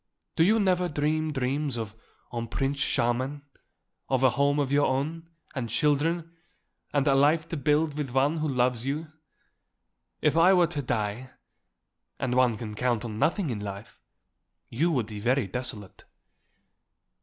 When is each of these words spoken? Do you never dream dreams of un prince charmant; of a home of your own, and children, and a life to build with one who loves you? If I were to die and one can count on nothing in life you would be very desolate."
Do 0.35 0.43
you 0.43 0.59
never 0.59 0.89
dream 0.89 1.31
dreams 1.31 1.77
of 1.77 1.93
un 2.33 2.47
prince 2.47 2.79
charmant; 2.79 3.43
of 4.09 4.23
a 4.23 4.31
home 4.31 4.57
of 4.57 4.71
your 4.71 4.87
own, 4.87 5.29
and 5.53 5.69
children, 5.69 6.35
and 6.91 7.07
a 7.07 7.13
life 7.13 7.47
to 7.49 7.55
build 7.55 7.93
with 7.95 8.09
one 8.09 8.37
who 8.37 8.47
loves 8.47 8.83
you? 8.83 9.11
If 10.19 10.35
I 10.35 10.53
were 10.53 10.65
to 10.65 10.81
die 10.81 11.29
and 12.17 12.33
one 12.33 12.57
can 12.57 12.73
count 12.73 13.05
on 13.05 13.19
nothing 13.19 13.51
in 13.51 13.59
life 13.59 14.01
you 14.69 14.91
would 14.91 15.05
be 15.05 15.19
very 15.19 15.45
desolate." 15.45 16.05